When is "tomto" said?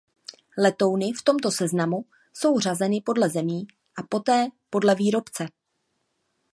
1.23-1.51